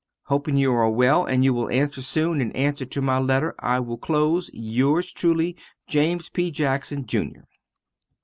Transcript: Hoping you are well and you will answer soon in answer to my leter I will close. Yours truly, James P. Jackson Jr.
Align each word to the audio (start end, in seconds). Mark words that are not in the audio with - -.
Hoping 0.29 0.57
you 0.57 0.73
are 0.73 0.89
well 0.89 1.25
and 1.25 1.43
you 1.43 1.53
will 1.53 1.69
answer 1.69 2.01
soon 2.01 2.41
in 2.41 2.51
answer 2.53 2.85
to 2.85 3.01
my 3.03 3.19
leter 3.19 3.53
I 3.59 3.79
will 3.79 3.99
close. 3.99 4.49
Yours 4.51 5.11
truly, 5.13 5.55
James 5.85 6.27
P. 6.27 6.49
Jackson 6.49 7.05
Jr. 7.05 7.41